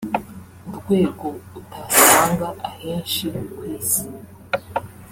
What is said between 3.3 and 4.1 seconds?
ku isi